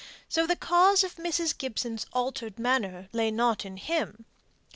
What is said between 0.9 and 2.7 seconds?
of Mrs. Gibson's altered